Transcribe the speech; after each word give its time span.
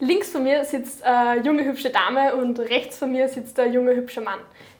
Links 0.00 0.30
von 0.30 0.44
mir 0.44 0.64
sitzt 0.64 1.02
eine 1.02 1.42
junge, 1.42 1.64
hübsche 1.64 1.90
Dame 1.90 2.36
und 2.36 2.60
rechts 2.60 2.98
von 2.98 3.10
mir 3.10 3.28
sitzt 3.28 3.58
ein 3.58 3.72
junger, 3.72 3.94
hübscher 3.96 4.20
Mann. 4.20 4.38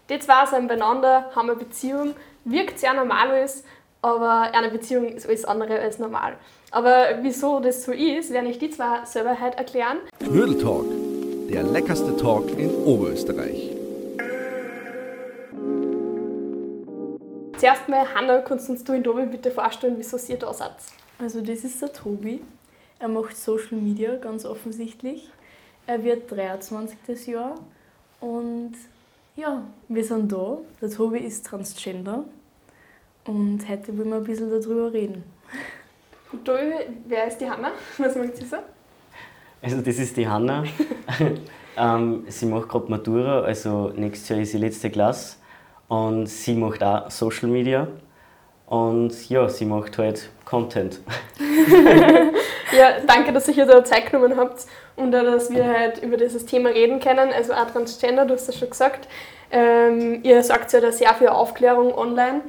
Die 0.08 0.18
zwei 0.20 0.46
sind 0.46 0.68
beieinander, 0.68 1.30
haben 1.34 1.50
eine 1.50 1.58
Beziehung, 1.58 2.14
wirkt 2.44 2.78
sehr 2.78 2.94
normal 2.94 3.32
alles, 3.32 3.64
aber 4.00 4.42
eine 4.54 4.68
Beziehung 4.68 5.08
ist 5.08 5.26
alles 5.26 5.44
andere 5.44 5.80
als 5.80 5.98
normal. 5.98 6.34
Aber 6.70 7.18
wieso 7.22 7.58
das 7.58 7.82
so 7.82 7.90
ist, 7.90 8.32
werde 8.32 8.46
ich 8.46 8.60
die 8.60 8.70
zwei 8.70 9.04
selber 9.06 9.40
heute 9.40 9.58
erklären. 9.58 9.98
Knödel 10.20 10.56
Talk, 10.56 10.86
der 11.50 11.64
leckerste 11.64 12.16
Talk 12.16 12.56
in 12.56 12.72
Oberösterreich. 12.84 13.74
Zuerst 17.56 17.88
mal, 17.88 18.06
Hanna, 18.14 18.38
kannst 18.42 18.68
du 18.68 18.72
uns 18.72 18.84
du 18.84 18.92
und 18.92 19.02
Tobi 19.02 19.26
bitte 19.26 19.50
vorstellen, 19.50 19.96
wieso 19.98 20.16
ihr 20.32 20.38
da 20.38 20.54
seid? 20.54 20.76
Also 21.18 21.40
das 21.40 21.64
ist 21.64 21.82
der 21.82 21.92
Tobi. 21.92 22.40
Er 23.00 23.08
macht 23.08 23.36
Social 23.36 23.78
Media, 23.78 24.16
ganz 24.16 24.44
offensichtlich. 24.44 25.28
Er 25.86 26.02
wird 26.02 26.30
23 26.30 26.98
das 27.06 27.26
Jahr. 27.26 27.54
Und 28.20 28.72
ja, 29.36 29.62
wir 29.86 30.04
sind 30.04 30.32
da. 30.32 30.58
Der 30.80 30.90
Tobi 30.90 31.18
ist 31.18 31.46
Transgender. 31.46 32.24
Und 33.24 33.60
heute 33.68 33.96
wollen 33.96 34.08
wir 34.08 34.16
ein 34.16 34.24
bisschen 34.24 34.50
darüber 34.50 34.92
reden. 34.92 35.22
Und 36.32 36.44
Tobi, 36.44 36.72
wer 37.06 37.28
ist 37.28 37.38
die 37.38 37.48
Hanna? 37.48 37.70
Was 37.98 38.16
macht 38.16 38.36
sie 38.36 38.44
so? 38.44 38.56
Also 39.62 39.80
das 39.80 39.98
ist 39.98 40.16
die 40.16 40.26
Hanna. 40.26 40.64
ähm, 41.76 42.24
sie 42.26 42.46
macht 42.46 42.68
gerade 42.68 42.90
Matura, 42.90 43.42
also 43.42 43.92
nächstes 43.94 44.28
Jahr 44.28 44.40
ist 44.40 44.50
sie 44.50 44.58
letzte 44.58 44.90
Klasse. 44.90 45.36
Und 45.86 46.26
sie 46.26 46.54
macht 46.54 46.82
auch 46.82 47.08
Social 47.12 47.48
Media. 47.48 47.86
Und 48.66 49.28
ja, 49.30 49.48
sie 49.48 49.66
macht 49.66 49.98
halt 49.98 50.30
Content. 50.44 51.00
ja, 52.76 53.00
danke, 53.06 53.32
dass 53.32 53.48
ihr 53.48 53.54
hier 53.54 53.66
da 53.66 53.84
Zeit 53.84 54.10
genommen 54.10 54.36
habt 54.36 54.66
und 54.96 55.14
auch, 55.14 55.22
dass 55.22 55.50
wir 55.50 55.66
halt 55.66 56.02
über 56.02 56.16
dieses 56.16 56.46
Thema 56.46 56.70
reden 56.70 57.00
können. 57.00 57.32
Also 57.32 57.52
auch 57.52 57.70
Transgender, 57.70 58.24
du 58.24 58.34
hast 58.34 58.48
das 58.48 58.58
schon 58.58 58.70
gesagt. 58.70 59.08
Ähm, 59.50 60.20
ihr 60.22 60.42
sagt 60.42 60.72
ja 60.72 60.80
da 60.80 60.92
sehr 60.92 61.14
viel 61.14 61.28
Aufklärung 61.28 61.94
online. 61.96 62.42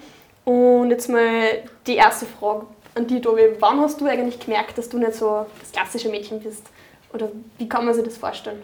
Und 0.45 0.89
jetzt 0.89 1.09
mal 1.09 1.63
die 1.85 1.95
erste 1.95 2.25
Frage 2.25 2.65
an 2.95 3.07
dich, 3.07 3.21
Tobi. 3.21 3.43
Wann 3.59 3.79
hast 3.79 4.01
du 4.01 4.05
eigentlich 4.05 4.39
gemerkt, 4.39 4.77
dass 4.77 4.89
du 4.89 4.97
nicht 4.97 5.13
so 5.13 5.45
das 5.59 5.71
klassische 5.71 6.09
Mädchen 6.09 6.39
bist? 6.39 6.65
Oder 7.13 7.29
wie 7.57 7.69
kann 7.69 7.85
man 7.85 7.93
sich 7.93 8.03
das 8.03 8.17
vorstellen? 8.17 8.61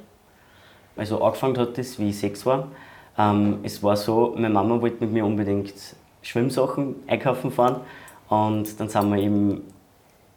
Also 0.98 1.22
angefangen 1.22 1.58
hat 1.58 1.78
das, 1.78 2.00
wie 2.00 2.10
ich 2.10 2.20
sechs 2.20 2.46
war. 2.46 2.70
Ähm, 3.18 3.60
es 3.64 3.82
war 3.84 3.96
so, 3.96 4.34
meine 4.36 4.50
Mama 4.50 4.82
wollte 4.82 4.98
mit 5.02 5.12
mir 5.12 5.26
unbedingt 5.26 5.74
Schwimmsachen 6.22 6.96
einkaufen 7.08 7.52
fahren. 7.52 7.82
Und 8.30 8.80
dann 8.80 8.90
sind 8.90 9.10
wir 9.12 9.22
eben 9.22 9.75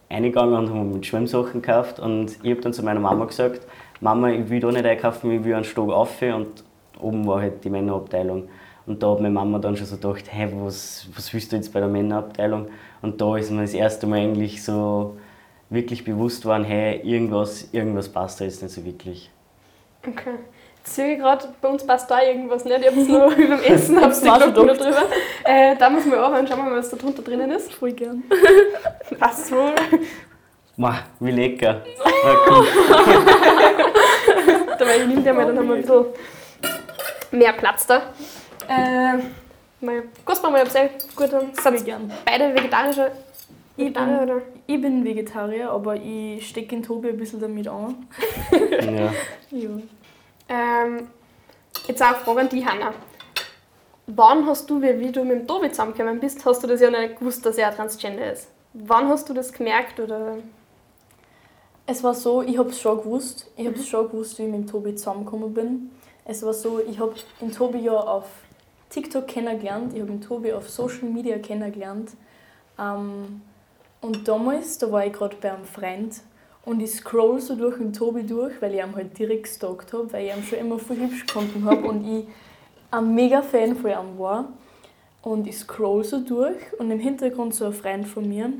eingegangen 0.09 0.55
und 0.55 0.70
haben 0.70 0.92
mit 0.92 1.06
Schwimmsachen 1.06 1.62
gekauft. 1.62 2.01
Und 2.01 2.39
ich 2.42 2.51
habe 2.51 2.61
dann 2.61 2.73
zu 2.73 2.83
meiner 2.83 3.01
Mama 3.01 3.25
gesagt, 3.25 3.67
Mama, 4.01 4.31
ich 4.31 4.48
will 4.48 4.61
da 4.61 4.70
nicht 4.70 4.84
einkaufen, 4.84 5.31
ich 5.31 5.45
will 5.45 5.55
einen 5.55 5.64
Stock 5.64 5.91
auf. 5.91 6.20
Und 6.23 6.64
oben 7.01 7.27
war 7.27 7.41
halt 7.41 7.64
die 7.64 7.70
Männerabteilung. 7.70 8.48
Und 8.86 9.03
da 9.03 9.11
hat 9.11 9.20
meine 9.20 9.34
Mama 9.34 9.59
dann 9.59 9.77
schon 9.77 9.86
so 9.86 9.97
gedacht, 9.97 10.25
hey, 10.33 10.48
was, 10.55 11.09
was 11.14 11.33
willst 11.34 11.53
du 11.53 11.56
jetzt 11.56 11.73
bei 11.73 11.81
der 11.81 11.89
Männerabteilung? 11.89 12.69
Und 13.03 13.20
da 13.20 13.36
ist 13.36 13.51
mir 13.51 13.62
das 13.62 13.75
erste 13.75 14.06
Mal 14.06 14.20
eigentlich 14.20 14.62
so 14.62 15.17
wirklich 15.70 16.05
bewusst 16.05 16.42
geworden, 16.42 16.64
hey, 16.64 17.01
irgendwas, 17.03 17.69
irgendwas 17.73 18.09
passt 18.09 18.41
da 18.41 18.45
jetzt 18.45 18.62
nicht 18.62 18.75
so 18.75 18.84
wirklich. 18.84 19.31
Okay. 20.06 20.36
Sehe 20.89 21.12
ich 21.14 21.19
gerade, 21.19 21.48
bei 21.61 21.69
uns 21.69 21.86
passt 21.86 22.11
da 22.11 22.22
irgendwas 22.22 22.64
nicht. 22.64 22.81
Ich 22.81 22.86
habe 22.86 23.00
es 23.00 23.08
nur 23.08 23.27
über 23.36 23.56
dem 23.56 23.62
Essen 23.62 24.00
hab's 24.00 24.22
nicht 24.22 24.42
schon 24.42 24.55
drüber. 24.55 24.75
Äh, 25.45 25.77
da 25.77 25.91
muss 25.91 26.06
man 26.06 26.19
arbeiten, 26.19 26.47
schauen 26.47 26.58
wir 26.58 26.70
mal, 26.70 26.78
was 26.78 26.91
da 26.91 26.97
drunter 26.97 27.22
drinnen 27.22 27.50
ist. 27.50 27.72
Voll 27.75 27.92
gern. 27.92 28.25
Was 29.19 29.50
wohl? 29.50 29.75
Ma, 30.77 31.00
wie 31.19 31.30
lecker. 31.33 31.83
Dabei 34.78 34.98
nimmt 35.06 35.27
der 35.27 35.34
mal, 35.34 35.47
dann 35.47 35.58
haben 35.58 35.69
wir 35.69 35.75
ein 35.77 35.80
bisschen 35.83 36.06
mehr 37.33 37.52
Platz 37.52 37.86
da. 37.86 38.02
Äh, 38.69 39.19
mal, 39.84 40.05
kostbar 40.25 40.50
mal, 40.50 40.62
ob 40.62 40.69
sehr 40.69 40.91
gut 41.17 41.33
haben. 41.33 41.52
Voll 41.55 41.80
gern. 41.80 42.13
Beide 42.24 42.55
vegetarische. 42.55 43.11
Ich 43.77 43.92
bin, 43.92 44.18
oder? 44.18 44.42
ich 44.67 44.80
bin 44.80 45.05
Vegetarier, 45.05 45.70
aber 45.70 45.95
ich 45.96 46.48
stecke 46.48 46.68
den 46.68 46.83
Tobi 46.83 47.11
ein 47.11 47.17
bisschen 47.17 47.40
damit 47.40 47.68
an. 47.68 48.07
ja. 48.52 49.13
Ja. 49.51 49.70
Ähm, 50.48 51.09
jetzt 51.86 52.03
auch 52.03 52.09
eine 52.09 52.17
Frage 52.17 52.41
an 52.41 52.48
die 52.48 52.67
Hanna. 52.67 52.95
Wann 54.07 54.47
hast 54.47 54.70
du, 54.70 54.81
wie, 54.81 55.13
du 55.13 55.25
mit 55.25 55.41
dem 55.41 55.47
Tobi 55.47 55.70
zusammengekommen 55.70 56.19
bist, 56.19 56.45
hast 56.47 56.63
du 56.63 56.67
das 56.67 56.81
ja 56.81 56.91
nicht 56.91 57.19
gewusst, 57.19 57.45
dass 57.45 57.59
er 57.59 57.75
Transgender 57.75 58.33
ist? 58.33 58.48
Wann 58.73 59.08
hast 59.08 59.29
du 59.29 59.35
das 59.35 59.53
gemerkt? 59.53 60.01
Oder? 60.01 60.39
Es 61.87 62.03
war 62.03 62.14
so, 62.14 62.42
ich 62.42 62.58
habe 62.58 62.70
es 62.70 62.81
schon 62.81 62.98
gewusst. 62.98 63.51
Ich 63.57 63.67
habe 63.67 63.77
es 63.77 63.87
schon 63.87 64.11
gewusst, 64.11 64.39
wie 64.39 64.45
ich 64.45 64.48
mit 64.48 64.61
dem 64.61 64.67
Tobi 64.67 64.95
zusammengekommen 64.95 65.53
bin. 65.53 65.91
Es 66.25 66.42
war 66.42 66.55
so, 66.55 66.81
ich 66.81 66.98
habe 66.98 67.14
den 67.41 67.53
Tobi 67.53 67.79
ja 67.79 67.95
auf 67.95 68.27
TikTok 68.91 69.27
kennengelernt, 69.27 69.92
ich 69.95 70.01
habe 70.01 70.11
den 70.11 70.20
Tobi 70.20 70.53
auf 70.53 70.69
Social 70.69 71.08
Media 71.08 71.39
kennengelernt. 71.39 72.11
Ähm, 72.79 73.42
und 74.01 74.29
damals, 74.29 74.79
da 74.79 74.91
war 74.92 75.05
ich 75.05 75.13
gerade 75.13 75.37
bei 75.37 75.53
einem 75.53 75.64
Freund 75.64 76.20
und 76.68 76.80
ich 76.80 76.90
scroll 76.90 77.40
so 77.40 77.56
durch 77.56 77.79
den 77.79 77.95
Tobi 77.95 78.24
durch, 78.24 78.61
weil 78.61 78.74
ich 78.74 78.80
ihn 78.80 78.95
halt 78.95 79.18
direkt 79.18 79.45
gestalkt 79.45 79.90
habe, 79.95 80.12
weil 80.12 80.27
ich 80.27 80.36
ihn 80.36 80.42
schon 80.42 80.58
immer 80.58 80.79
voll 80.79 80.98
hübsch 80.98 81.24
gefunden 81.24 81.64
habe 81.64 81.89
und 81.89 82.06
ich 82.06 82.27
ein 82.90 83.14
mega 83.14 83.40
Fan 83.40 83.74
von 83.74 83.90
ihm 83.90 84.18
war. 84.18 84.52
Und 85.23 85.46
ich 85.46 85.57
scroll 85.57 86.05
so 86.05 86.20
durch 86.20 86.58
und 86.78 86.90
im 86.90 87.01
Hintergrund 87.01 87.55
so 87.55 87.64
ein 87.64 87.73
Freund 87.73 88.07
von 88.07 88.28
mir 88.28 88.52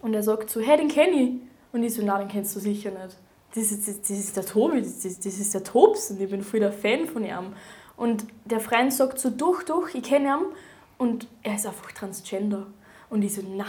und 0.00 0.14
er 0.14 0.22
sagt 0.22 0.48
so, 0.48 0.60
hey, 0.60 0.76
den 0.76 0.86
kenne 0.86 1.10
ich. 1.10 1.30
Und 1.72 1.82
ich 1.82 1.92
so, 1.92 2.04
nein, 2.04 2.20
den 2.20 2.28
kennst 2.28 2.54
du 2.54 2.60
sicher 2.60 2.90
nicht. 2.90 3.16
Das 3.52 3.72
ist, 3.72 3.88
das, 3.88 4.00
das 4.00 4.10
ist 4.10 4.36
der 4.36 4.46
Tobi, 4.46 4.80
das 4.80 5.00
das 5.02 5.26
ist 5.26 5.52
der 5.52 5.64
Tobs 5.64 6.12
und 6.12 6.20
ich 6.20 6.30
bin 6.30 6.42
voll 6.42 6.60
der 6.60 6.72
Fan 6.72 7.06
von 7.06 7.24
ihm. 7.24 7.52
Und 7.96 8.26
der 8.44 8.60
Freund 8.60 8.92
sagt 8.92 9.18
so, 9.18 9.28
doch, 9.28 9.64
doch, 9.64 9.92
ich 9.92 10.04
kenne 10.04 10.28
ihn 10.28 10.46
und 10.98 11.26
er 11.42 11.56
ist 11.56 11.66
einfach 11.66 11.90
Transgender. 11.90 12.68
Und 13.10 13.22
ich 13.22 13.34
so, 13.34 13.42
na, 13.44 13.66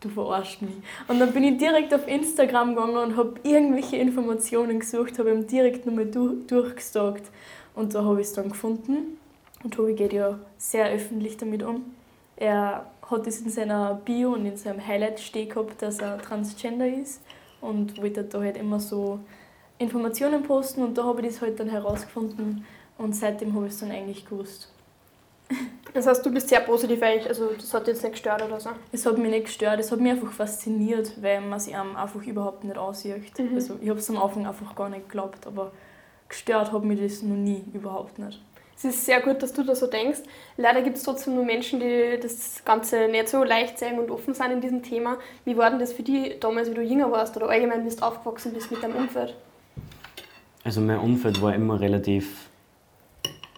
du 0.00 0.08
verarschst 0.08 0.62
mich. 0.62 0.74
Und 1.08 1.20
dann 1.20 1.32
bin 1.32 1.44
ich 1.44 1.58
direkt 1.58 1.92
auf 1.94 2.08
Instagram 2.08 2.74
gegangen 2.74 2.96
und 2.96 3.16
habe 3.16 3.34
irgendwelche 3.42 3.96
Informationen 3.96 4.80
gesucht, 4.80 5.18
habe 5.18 5.30
ihm 5.30 5.46
direkt 5.46 5.86
nochmal 5.86 6.06
du 6.06 6.42
durchgestalkt. 6.46 7.30
Und 7.74 7.94
da 7.94 8.04
habe 8.04 8.20
ich 8.20 8.26
es 8.28 8.32
dann 8.32 8.48
gefunden. 8.48 9.18
Und 9.62 9.74
Tobi 9.74 9.94
geht 9.94 10.12
ja 10.12 10.38
sehr 10.58 10.90
öffentlich 10.90 11.36
damit 11.36 11.62
um. 11.62 11.94
Er 12.36 12.86
hat 13.10 13.26
es 13.26 13.40
in 13.40 13.50
seiner 13.50 13.94
Bio 14.04 14.32
und 14.32 14.46
in 14.46 14.56
seinem 14.56 14.86
Highlight 14.86 15.20
stehen 15.20 15.48
gehabt, 15.48 15.82
dass 15.82 15.98
er 15.98 16.18
Transgender 16.18 16.86
ist 16.86 17.20
und 17.60 18.00
wollte 18.00 18.24
da 18.24 18.40
halt 18.40 18.56
immer 18.56 18.80
so 18.80 19.20
Informationen 19.78 20.42
posten 20.42 20.82
und 20.82 20.96
da 20.96 21.04
habe 21.04 21.20
ich 21.22 21.28
das 21.28 21.40
halt 21.42 21.58
dann 21.60 21.68
herausgefunden 21.68 22.64
und 22.98 23.14
seitdem 23.14 23.54
habe 23.54 23.66
ich 23.66 23.72
es 23.72 23.80
dann 23.80 23.90
eigentlich 23.90 24.26
gewusst. 24.26 24.72
Das 25.92 26.06
heißt, 26.06 26.24
du 26.24 26.32
bist 26.32 26.48
sehr 26.48 26.60
positiv 26.60 27.02
eigentlich, 27.02 27.28
also 27.28 27.50
das 27.56 27.74
hat 27.74 27.86
dich 27.86 27.94
jetzt 27.94 28.02
nicht 28.02 28.12
gestört 28.12 28.42
oder 28.42 28.60
so? 28.60 28.70
Es 28.92 29.04
hat 29.04 29.18
mich 29.18 29.30
nicht 29.30 29.46
gestört, 29.46 29.80
es 29.80 29.90
hat 29.90 30.00
mich 30.00 30.12
einfach 30.12 30.30
fasziniert, 30.30 31.20
weil 31.20 31.40
man 31.40 31.58
sich 31.58 31.76
einem 31.76 31.96
einfach 31.96 32.22
überhaupt 32.22 32.62
nicht 32.64 32.78
aussieht. 32.78 33.38
Mhm. 33.38 33.54
Also 33.54 33.76
ich 33.80 33.88
habe 33.88 33.98
es 33.98 34.08
am 34.08 34.18
Anfang 34.18 34.46
einfach 34.46 34.74
gar 34.76 34.88
nicht 34.88 35.08
geglaubt, 35.08 35.46
aber 35.46 35.72
gestört 36.28 36.72
hat 36.72 36.84
mich 36.84 37.00
das 37.00 37.22
noch 37.22 37.36
nie, 37.36 37.64
überhaupt 37.72 38.18
nicht. 38.18 38.40
Es 38.76 38.84
ist 38.84 39.04
sehr 39.04 39.20
gut, 39.20 39.42
dass 39.42 39.52
du 39.52 39.62
da 39.62 39.74
so 39.74 39.86
denkst. 39.86 40.20
Leider 40.56 40.80
gibt 40.80 40.96
es 40.96 41.02
trotzdem 41.02 41.34
nur 41.34 41.44
Menschen, 41.44 41.80
die 41.80 42.18
das 42.18 42.64
Ganze 42.64 43.08
nicht 43.08 43.28
so 43.28 43.44
leicht 43.44 43.78
sehen 43.78 43.98
und 43.98 44.10
offen 44.10 44.32
sind 44.32 44.52
in 44.52 44.60
diesem 44.62 44.82
Thema. 44.82 45.18
Wie 45.44 45.56
war 45.56 45.68
denn 45.68 45.78
das 45.78 45.92
für 45.92 46.02
dich 46.02 46.40
damals, 46.40 46.70
wie 46.70 46.74
du 46.74 46.82
jünger 46.82 47.10
warst 47.10 47.36
oder 47.36 47.50
allgemein, 47.50 47.84
wie 47.84 47.94
du 47.94 48.02
aufgewachsen 48.02 48.54
bist 48.54 48.70
mit 48.70 48.82
deinem 48.82 48.96
Umfeld? 48.96 49.34
Also 50.64 50.80
mein 50.80 50.98
Umfeld 50.98 51.42
war 51.42 51.54
immer 51.54 51.78
relativ 51.78 52.49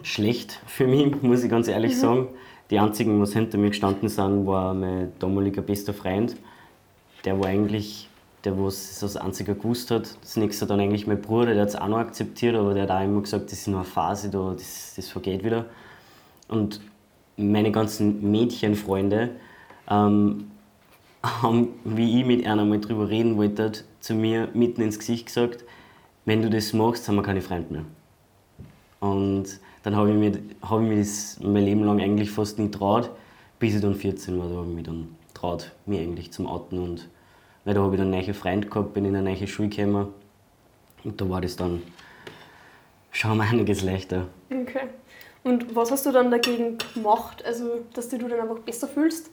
schlecht 0.03 0.59
für 0.67 0.87
mich, 0.87 1.21
muss 1.21 1.43
ich 1.43 1.49
ganz 1.49 1.67
ehrlich 1.67 1.97
sagen. 1.97 2.27
Die 2.69 2.79
einzigen, 2.79 3.19
was 3.21 3.33
hinter 3.33 3.57
mir 3.57 3.69
gestanden 3.69 4.09
sind, 4.09 4.45
war 4.45 4.73
mein 4.73 5.11
damaliger 5.19 5.61
bester 5.61 5.93
Freund. 5.93 6.35
Der 7.25 7.39
war 7.39 7.47
eigentlich 7.47 8.09
der, 8.43 8.59
was 8.59 8.99
das 8.99 9.15
einzige 9.15 9.55
gewusst 9.55 9.91
hat. 9.91 10.17
Das 10.21 10.37
nächste 10.37 10.65
dann 10.65 10.79
eigentlich 10.79 11.07
mein 11.07 11.21
Bruder, 11.21 11.53
der 11.53 11.61
hat 11.61 11.69
es 11.69 11.75
auch 11.75 11.87
noch 11.87 11.97
akzeptiert, 11.97 12.55
aber 12.55 12.73
der 12.73 12.83
hat 12.83 12.91
auch 12.91 13.03
immer 13.03 13.21
gesagt, 13.21 13.51
das 13.51 13.59
ist 13.59 13.67
nur 13.67 13.79
eine 13.79 13.85
Phase, 13.85 14.29
da, 14.29 14.53
das, 14.53 14.93
das 14.95 15.09
vergeht 15.09 15.43
wieder. 15.43 15.65
Und 16.47 16.81
meine 17.37 17.71
ganzen 17.71 18.31
Mädchenfreunde 18.31 19.31
ähm, 19.89 20.51
haben, 21.23 21.69
wie 21.83 22.19
ich 22.19 22.25
mit 22.25 22.45
einer 22.45 22.65
mal 22.65 22.79
drüber 22.79 23.09
reden 23.09 23.37
wollte, 23.37 23.71
zu 23.99 24.13
mir 24.13 24.49
mitten 24.53 24.81
ins 24.81 24.99
Gesicht 24.99 25.27
gesagt, 25.27 25.63
wenn 26.25 26.41
du 26.41 26.49
das 26.49 26.73
machst, 26.73 27.07
haben 27.07 27.15
wir 27.15 27.23
keine 27.23 27.41
Freunde 27.41 27.73
mehr. 27.73 27.85
Und 28.99 29.59
dann 29.83 29.95
habe 29.95 30.11
ich, 30.11 30.17
mir, 30.17 30.31
hab 30.61 30.81
ich 30.81 30.87
mir 30.87 30.97
das 30.97 31.39
mein 31.41 31.63
Leben 31.63 31.83
lang 31.83 32.01
eigentlich 32.01 32.31
fast 32.31 32.57
nicht 32.57 32.73
traut, 32.73 33.11
bis 33.59 33.75
ich 33.75 33.81
dann 33.81 33.95
14 33.95 34.39
war, 34.39 34.49
da 34.49 34.55
habe 34.55 34.69
ich 34.69 34.75
mich 34.75 34.85
dann 34.85 35.15
traut, 35.33 35.71
mich 35.85 35.99
eigentlich 35.99 36.31
zum 36.31 36.47
Outen. 36.47 36.79
Und 36.79 37.09
weil 37.65 37.73
da 37.73 37.81
habe 37.81 37.95
ich 37.95 37.99
dann 37.99 38.11
einen 38.11 38.21
neuen 38.21 38.33
Freund 38.33 38.71
gehabt, 38.71 38.93
bin 38.93 39.05
in 39.05 39.15
eine 39.15 39.29
neue 39.29 39.47
Schule 39.47 39.69
gekommen. 39.69 40.07
Und 41.03 41.19
da 41.19 41.29
war 41.29 41.41
das 41.41 41.55
dann 41.55 41.83
schon 43.11 43.37
mal 43.37 43.47
einiges 43.51 43.83
leichter. 43.83 44.27
Okay. 44.49 44.87
Und 45.43 45.75
was 45.75 45.91
hast 45.91 46.05
du 46.05 46.11
dann 46.11 46.31
dagegen 46.31 46.77
gemacht? 46.93 47.43
Also, 47.45 47.81
dass 47.93 48.07
du 48.07 48.17
dich 48.17 48.29
dann 48.29 48.39
einfach 48.39 48.59
besser 48.59 48.87
fühlst? 48.87 49.29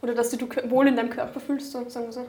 Oder 0.00 0.14
dass 0.14 0.30
du 0.30 0.36
dich 0.36 0.70
wohl 0.70 0.86
in 0.86 0.94
deinem 0.94 1.10
Körper 1.10 1.40
fühlst, 1.40 1.72
sagen 1.72 1.86
wir 1.92 2.12
so? 2.12 2.24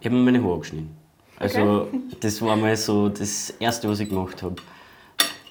Ich 0.00 0.06
habe 0.06 0.16
mir 0.16 0.32
meine 0.32 0.42
Haare 0.42 0.60
geschnitten. 0.60 0.96
Also 1.38 1.88
das 2.20 2.40
war 2.42 2.56
mal 2.56 2.76
so 2.76 3.08
das 3.08 3.50
Erste, 3.58 3.88
was 3.88 4.00
ich 4.00 4.08
gemacht 4.08 4.42
habe. 4.42 4.56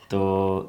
Da, 0.08 0.66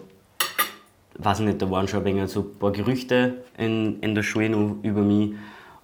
weiß 1.18 1.40
ich 1.40 1.46
nicht, 1.46 1.62
da 1.62 1.70
waren 1.70 1.88
schon 1.88 2.00
ein, 2.00 2.04
wenig 2.04 2.30
so 2.30 2.40
ein 2.40 2.58
paar 2.58 2.72
Gerüchte 2.72 3.44
in, 3.58 4.00
in 4.00 4.14
der 4.14 4.22
Schule 4.22 4.50
noch 4.50 4.76
über 4.82 5.02
mich. 5.02 5.34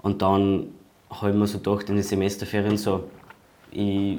Und 0.03 0.23
dann 0.23 0.69
habe 1.11 1.31
ich 1.31 1.37
mir 1.37 1.47
so 1.47 1.59
gedacht, 1.59 1.89
in 1.89 1.97
den 1.97 2.05
Semesterferien 2.05 2.77
so, 2.77 3.05
ich, 3.71 4.19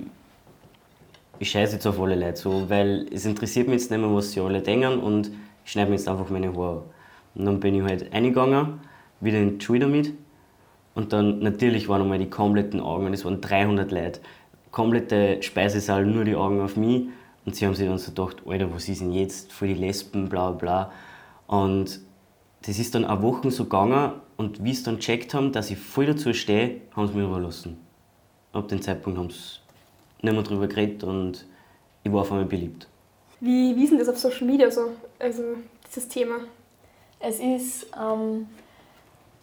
ich 1.39 1.50
scheiße 1.50 1.74
jetzt 1.75 1.88
auf 1.88 2.00
alle 2.00 2.15
Leute 2.15 2.38
so, 2.38 2.69
weil 2.69 3.07
es 3.12 3.25
interessiert 3.25 3.68
mich 3.68 3.81
jetzt 3.81 3.92
nicht 3.92 4.00
mehr, 4.00 4.13
was 4.13 4.31
sie 4.31 4.42
alle 4.42 4.62
denken 4.62 5.00
und 5.00 5.31
ich 5.65 5.71
schneide 5.71 5.89
mir 5.89 5.98
jetzt 5.98 6.07
einfach 6.07 6.30
meine 6.30 6.56
Haare. 6.56 6.83
Und 7.36 7.45
dann 7.45 7.60
bin 7.60 7.75
ich 7.75 7.83
halt 7.83 8.12
eingegangen, 8.13 8.80
wieder 9.19 9.38
in 9.38 9.60
die 9.60 9.65
Schule 9.65 9.81
damit. 9.81 10.13
Und 10.95 11.13
dann 11.13 11.39
natürlich 11.39 11.88
waren 11.89 12.01
einmal 12.01 12.18
die 12.18 12.30
kompletten 12.30 12.80
Augen, 12.80 13.13
es 13.13 13.24
waren 13.24 13.39
300 13.39 13.92
Leute, 13.92 14.19
komplette 14.71 15.44
Speisesaal, 15.44 16.06
nur 16.06 16.24
die 16.24 16.36
Augen 16.36 16.62
auf 16.62 16.75
mich. 16.75 17.03
Und 17.48 17.56
sie 17.56 17.66
haben 17.66 17.76
sich 17.76 17.88
dann 17.88 17.98
so 17.98 18.12
gedacht, 18.12 18.44
Alter, 18.46 18.74
was 18.74 18.90
ist 18.90 19.00
denn 19.00 19.14
jetzt 19.14 19.54
für 19.54 19.68
die 19.68 19.74
Lesben, 19.74 20.28
bla 20.28 20.52
bla. 20.52 20.92
Und 21.48 22.02
das 22.64 22.78
ist 22.78 22.94
dann 22.94 23.06
eine 23.06 23.22
Woche 23.22 23.50
so 23.52 23.64
gegangen 23.64 24.12
und 24.36 24.62
wie 24.66 24.74
sie 24.74 24.84
dann 24.84 24.98
gecheckt 24.98 25.34
haben, 25.34 25.54
dass 25.54 25.72
ich 25.72 25.78
voll 25.78 26.08
dazu 26.08 26.34
stehe, 26.34 26.82
haben 26.94 27.08
sie 27.08 27.14
mich 27.14 27.24
überlassen. 27.26 27.78
Ab 28.52 28.68
dem 28.68 28.82
Zeitpunkt 28.82 29.18
haben 29.18 29.30
sie 29.30 29.60
nicht 30.22 30.34
mehr 30.34 30.44
darüber 30.44 30.68
geredet 30.68 31.06
und 31.06 31.46
ich 32.04 32.12
war 32.12 32.20
auf 32.20 32.32
einmal 32.34 32.48
beliebt. 32.48 32.86
Wie, 33.40 33.74
wie 33.78 33.84
ist 33.86 33.92
denn 33.92 34.00
das 34.00 34.10
auf 34.10 34.18
Social 34.18 34.46
Media 34.46 34.70
so? 34.70 34.92
Also 35.18 35.44
dieses 35.88 36.10
Thema? 36.10 36.40
Es 37.22 37.40
ist, 37.40 37.88
ähm, 37.98 38.48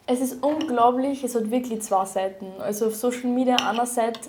es 0.06 0.20
ist 0.20 0.44
unglaublich, 0.44 1.24
es 1.24 1.34
hat 1.34 1.50
wirklich 1.50 1.80
zwei 1.80 2.04
Seiten. 2.04 2.48
Also 2.58 2.88
auf 2.88 2.96
Social 2.96 3.30
Media 3.30 3.56
einerseits, 3.56 4.28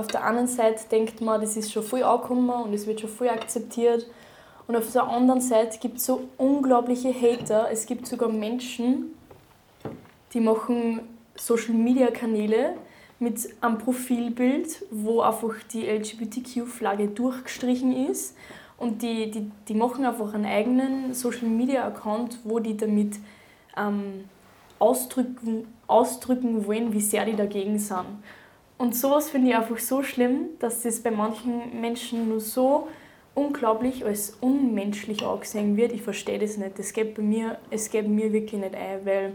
auf 0.00 0.08
der 0.08 0.24
einen 0.24 0.46
Seite 0.46 0.82
denkt 0.90 1.20
man, 1.20 1.40
das 1.40 1.56
ist 1.56 1.72
schon 1.72 1.82
voll 1.82 2.02
angekommen 2.02 2.50
und 2.50 2.74
es 2.74 2.86
wird 2.86 3.00
schon 3.00 3.10
voll 3.10 3.28
akzeptiert. 3.28 4.06
Und 4.66 4.76
auf 4.76 4.92
der 4.92 5.04
anderen 5.04 5.40
Seite 5.40 5.78
gibt 5.78 5.98
es 5.98 6.06
so 6.06 6.28
unglaubliche 6.36 7.12
Hater. 7.12 7.68
Es 7.70 7.86
gibt 7.86 8.06
sogar 8.06 8.28
Menschen, 8.28 9.14
die 10.32 10.40
machen 10.40 11.00
Social 11.36 11.74
Media 11.74 12.10
Kanäle 12.10 12.74
mit 13.18 13.48
einem 13.60 13.78
Profilbild, 13.78 14.84
wo 14.90 15.20
einfach 15.20 15.54
die 15.72 15.86
LGBTQ-Flagge 15.86 17.08
durchgestrichen 17.08 18.06
ist. 18.06 18.36
Und 18.78 19.02
die, 19.02 19.30
die, 19.30 19.50
die 19.68 19.74
machen 19.74 20.04
einfach 20.04 20.32
einen 20.32 20.46
eigenen 20.46 21.12
Social 21.12 21.48
Media 21.48 21.86
Account, 21.86 22.38
wo 22.44 22.60
die 22.60 22.76
damit 22.76 23.16
ähm, 23.76 24.24
ausdrücken, 24.78 25.66
ausdrücken 25.86 26.66
wollen, 26.66 26.92
wie 26.92 27.00
sehr 27.00 27.26
die 27.26 27.36
dagegen 27.36 27.78
sind. 27.78 28.06
Und 28.80 28.96
sowas 28.96 29.28
finde 29.28 29.50
ich 29.50 29.56
einfach 29.56 29.78
so 29.78 30.02
schlimm, 30.02 30.58
dass 30.58 30.84
das 30.84 31.00
bei 31.00 31.10
manchen 31.10 31.82
Menschen 31.82 32.30
nur 32.30 32.40
so 32.40 32.88
unglaublich 33.34 34.06
als 34.06 34.38
unmenschlich 34.40 35.22
angesehen 35.22 35.76
wird. 35.76 35.92
Ich 35.92 36.00
verstehe 36.00 36.38
das 36.38 36.56
nicht. 36.56 36.78
Das 36.78 36.94
geht 36.94 37.14
bei 37.14 37.20
mir, 37.20 37.58
es 37.68 37.90
geht 37.90 38.08
mir 38.08 38.32
wirklich 38.32 38.58
nicht 38.58 38.74
ein, 38.74 39.04
weil 39.04 39.34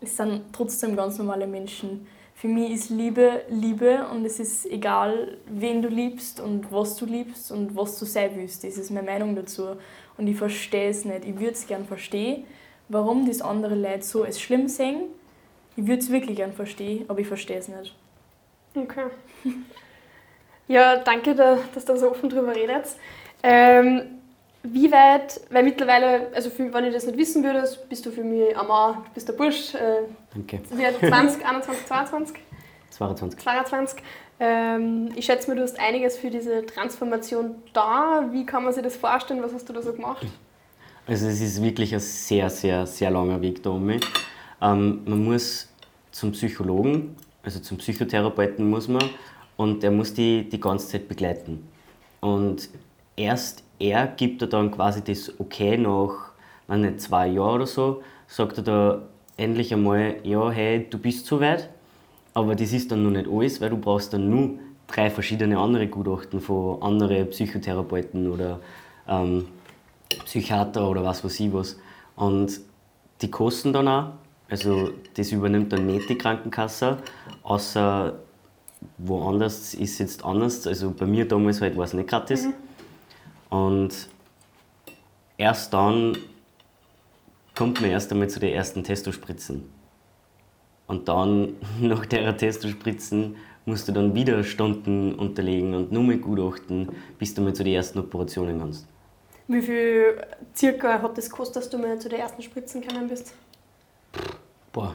es 0.00 0.16
sind 0.16 0.44
trotzdem 0.54 0.96
ganz 0.96 1.18
normale 1.18 1.46
Menschen. 1.46 2.06
Für 2.34 2.48
mich 2.48 2.70
ist 2.70 2.88
Liebe 2.88 3.42
Liebe 3.50 4.06
und 4.10 4.24
es 4.24 4.40
ist 4.40 4.64
egal, 4.64 5.36
wen 5.50 5.82
du 5.82 5.88
liebst 5.88 6.40
und 6.40 6.72
was 6.72 6.96
du 6.96 7.04
liebst 7.04 7.52
und 7.52 7.76
was 7.76 7.98
du 7.98 8.06
sein 8.06 8.30
willst. 8.36 8.64
Das 8.64 8.78
ist 8.78 8.90
meine 8.90 9.06
Meinung 9.06 9.36
dazu. 9.36 9.76
Und 10.16 10.28
ich 10.28 10.38
verstehe 10.38 10.88
es 10.88 11.04
nicht. 11.04 11.26
Ich 11.26 11.34
würde 11.34 11.52
es 11.52 11.66
gerne 11.66 11.84
verstehen, 11.84 12.44
warum 12.88 13.26
das 13.26 13.42
andere 13.42 13.74
Leute 13.74 14.02
so 14.02 14.22
als 14.22 14.40
schlimm 14.40 14.66
sehen. 14.66 15.10
Ich 15.76 15.86
würde 15.86 15.98
es 15.98 16.10
wirklich 16.10 16.36
gerne 16.36 16.54
verstehen, 16.54 17.04
aber 17.08 17.20
ich 17.20 17.28
verstehe 17.28 17.58
es 17.58 17.68
nicht. 17.68 17.94
Okay. 18.74 19.06
Ja, 20.68 20.96
danke, 20.98 21.34
dass 21.34 21.84
du 21.84 21.96
so 21.96 22.10
offen 22.10 22.30
drüber 22.30 22.54
redet. 22.54 22.86
Ähm, 23.42 24.02
wie 24.62 24.90
weit, 24.92 25.40
weil 25.50 25.64
mittlerweile, 25.64 26.28
also 26.34 26.48
für, 26.48 26.72
wenn 26.72 26.84
ich 26.84 26.94
das 26.94 27.04
nicht 27.04 27.18
wissen 27.18 27.42
würde, 27.42 27.68
bist 27.88 28.06
du 28.06 28.12
für 28.12 28.22
mich 28.22 28.54
Mann, 28.54 28.94
du 28.94 29.10
bist 29.12 29.28
der 29.28 29.32
Bursch. 29.32 29.74
Äh, 29.74 30.02
Danke. 30.32 30.60
Wie 30.70 30.86
alt, 30.86 30.98
20, 30.98 31.44
21, 31.44 31.86
22? 31.86 32.36
22. 32.90 33.40
22. 33.40 34.02
Ähm, 34.38 35.10
ich 35.16 35.24
schätze 35.24 35.50
mir, 35.50 35.56
du 35.56 35.62
hast 35.62 35.78
einiges 35.80 36.16
für 36.16 36.30
diese 36.30 36.64
Transformation 36.64 37.56
da. 37.72 38.28
Wie 38.30 38.46
kann 38.46 38.64
man 38.64 38.72
sich 38.72 38.82
das 38.82 38.96
vorstellen? 38.96 39.42
Was 39.42 39.52
hast 39.52 39.68
du 39.68 39.72
da 39.72 39.82
so 39.82 39.92
gemacht? 39.92 40.26
Also 41.06 41.26
es 41.26 41.40
ist 41.40 41.60
wirklich 41.62 41.92
ein 41.92 42.00
sehr, 42.00 42.48
sehr, 42.48 42.86
sehr 42.86 43.10
langer 43.10 43.40
Weg 43.40 43.62
da 43.62 43.70
um 43.70 43.84
mich. 43.84 44.02
Ähm, 44.60 45.02
man 45.04 45.24
muss 45.24 45.68
zum 46.12 46.32
Psychologen, 46.32 47.16
also 47.42 47.60
zum 47.60 47.78
Psychotherapeuten 47.78 48.68
muss 48.68 48.88
man 48.88 49.02
und 49.56 49.82
der 49.82 49.90
muss 49.90 50.14
die 50.14 50.48
die 50.48 50.60
ganze 50.60 50.88
Zeit 50.88 51.08
begleiten. 51.08 51.66
Und 52.20 52.68
erst 53.16 53.62
er 53.78 54.06
gibt 54.06 54.42
er 54.42 54.48
dann 54.48 54.70
quasi 54.70 55.02
das 55.02 55.32
Okay 55.38 55.76
nach 55.76 56.32
nicht, 56.68 57.00
zwei 57.00 57.26
Jahren 57.28 57.56
oder 57.56 57.66
so, 57.66 58.02
sagt 58.26 58.58
er 58.58 58.64
da 58.64 59.02
endlich 59.36 59.72
einmal, 59.72 60.16
ja, 60.22 60.50
hey, 60.50 60.86
du 60.88 60.98
bist 60.98 61.26
so 61.26 61.40
weit, 61.40 61.68
aber 62.34 62.54
das 62.54 62.72
ist 62.72 62.90
dann 62.90 63.02
noch 63.02 63.10
nicht 63.10 63.28
alles, 63.28 63.60
weil 63.60 63.70
du 63.70 63.76
brauchst 63.76 64.12
dann 64.12 64.30
nur 64.30 64.50
drei 64.86 65.10
verschiedene 65.10 65.58
andere 65.58 65.88
Gutachten 65.88 66.40
von 66.40 66.80
anderen 66.82 67.28
Psychotherapeuten 67.28 68.30
oder 68.30 68.60
ähm, 69.08 69.46
Psychiater 70.24 70.88
oder 70.88 71.04
was 71.04 71.24
weiß 71.24 71.40
ich 71.40 71.52
was. 71.52 71.78
Und 72.16 72.60
die 73.20 73.30
kosten 73.30 73.72
dann 73.72 73.88
auch, 73.88 74.12
also 74.52 74.90
das 75.14 75.32
übernimmt 75.32 75.72
dann 75.72 75.86
nicht 75.86 76.10
die 76.10 76.18
Krankenkasse, 76.18 76.98
außer 77.42 78.18
woanders 78.98 79.72
ist 79.72 79.98
jetzt 79.98 80.22
anders. 80.26 80.66
Also 80.66 80.90
bei 80.90 81.06
mir 81.06 81.26
damals 81.26 81.62
halt 81.62 81.74
war 81.74 81.84
es 81.84 81.94
nicht 81.94 82.10
gratis. 82.10 82.44
Mhm. 82.44 82.54
Und 83.48 84.08
erst 85.38 85.72
dann 85.72 86.18
kommt 87.56 87.80
man 87.80 87.92
erst 87.92 88.12
einmal 88.12 88.28
zu 88.28 88.40
den 88.40 88.52
ersten 88.52 88.84
Testospritzen. 88.84 89.72
Und 90.86 91.08
dann, 91.08 91.54
nach 91.80 92.04
der 92.04 92.36
Testospritzen, 92.36 93.36
musst 93.64 93.88
du 93.88 93.92
dann 93.92 94.14
wieder 94.14 94.44
Stunden 94.44 95.14
unterlegen 95.14 95.74
und 95.74 95.92
nur 95.92 96.02
mit 96.02 96.20
Gutachten, 96.20 96.90
bis 97.18 97.32
du 97.32 97.40
mal 97.40 97.54
zu 97.54 97.64
den 97.64 97.72
ersten 97.72 98.00
Operationen 98.00 98.58
kannst. 98.58 98.86
Wie 99.48 99.62
viel 99.62 100.22
circa 100.54 101.00
hat 101.00 101.16
das 101.16 101.30
gekostet, 101.30 101.56
dass 101.56 101.70
du 101.70 101.78
mal 101.78 101.98
zu 101.98 102.10
den 102.10 102.18
ersten 102.18 102.42
Spritzen 102.42 102.82
gekommen 102.82 103.08
bist? 103.08 103.32
Boah, 104.72 104.94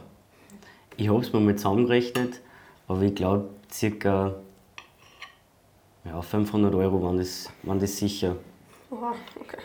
ich 0.96 1.08
habe 1.08 1.22
es 1.22 1.32
mir 1.32 1.40
mal 1.40 1.56
zusammengerechnet, 1.56 2.42
aber 2.88 3.02
ich 3.04 3.14
glaube 3.14 3.50
circa 3.72 4.36
ja, 6.04 6.22
500 6.22 6.74
Euro 6.74 7.04
waren 7.04 7.18
das, 7.18 7.50
waren 7.64 7.80
das 7.80 7.98
sicher. 7.98 8.38
Oha, 8.90 9.14
okay. 9.40 9.58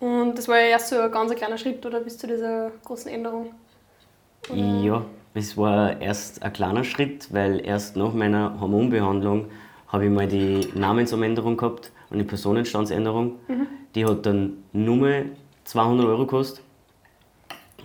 Und 0.00 0.36
das 0.36 0.46
war 0.48 0.58
ja 0.58 0.66
erst 0.66 0.88
so 0.88 1.00
ein 1.00 1.10
ganz 1.10 1.34
kleiner 1.34 1.56
Schritt, 1.58 1.84
oder 1.84 2.00
bis 2.00 2.18
zu 2.18 2.26
dieser 2.26 2.70
großen 2.84 3.10
Änderung? 3.10 3.52
Oder? 4.50 4.58
Ja, 4.58 5.04
es 5.34 5.56
war 5.56 6.00
erst 6.00 6.42
ein 6.42 6.52
kleiner 6.52 6.84
Schritt, 6.84 7.32
weil 7.32 7.64
erst 7.64 7.96
nach 7.96 8.12
meiner 8.12 8.60
Hormonbehandlung 8.60 9.46
habe 9.88 10.04
ich 10.04 10.10
mal 10.10 10.26
die 10.26 10.68
Namensumänderung 10.74 11.56
gehabt 11.56 11.92
und 12.10 12.18
die 12.18 12.24
Personenstandsänderung. 12.24 13.38
Mhm. 13.48 13.66
Die 13.94 14.04
hat 14.04 14.26
dann 14.26 14.64
nur 14.72 15.24
200 15.64 16.06
Euro 16.06 16.26
gekostet. 16.26 16.62